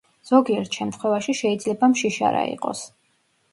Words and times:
ზოგიერთ 0.27 0.77
შემთხვევაში 0.79 1.35
შეიძლება 1.41 1.91
მშიშარა 1.93 2.43
იყოს. 2.57 2.85